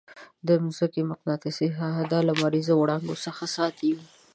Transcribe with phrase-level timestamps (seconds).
[0.47, 3.91] د مځکې مقناطیسي ساحه دا د لمریزو وړانګو څخه ساتي.